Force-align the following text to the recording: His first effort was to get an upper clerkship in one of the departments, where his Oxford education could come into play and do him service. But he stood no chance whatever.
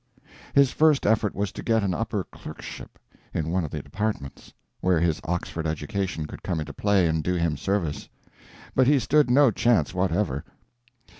His 0.55 0.71
first 0.71 1.05
effort 1.05 1.35
was 1.35 1.51
to 1.51 1.61
get 1.61 1.83
an 1.83 1.93
upper 1.93 2.23
clerkship 2.23 2.97
in 3.35 3.51
one 3.51 3.63
of 3.63 3.69
the 3.69 3.83
departments, 3.83 4.51
where 4.79 4.99
his 4.99 5.21
Oxford 5.25 5.67
education 5.67 6.25
could 6.25 6.41
come 6.41 6.59
into 6.59 6.73
play 6.73 7.05
and 7.07 7.23
do 7.23 7.35
him 7.35 7.55
service. 7.55 8.09
But 8.73 8.87
he 8.87 8.97
stood 8.97 9.29
no 9.29 9.51
chance 9.51 9.93
whatever. 9.93 10.43